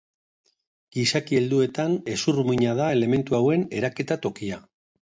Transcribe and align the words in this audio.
Gizaki 0.97 1.37
helduetan 1.41 1.95
hezur 2.15 2.43
muina 2.49 2.75
da 2.83 2.91
elementu 2.99 3.41
hauen 3.43 3.69
eraketa 3.83 4.23
tokia. 4.27 4.65